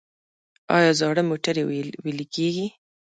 [0.77, 1.63] آیا زاړه موټرې
[2.03, 2.67] ویلې کیږي؟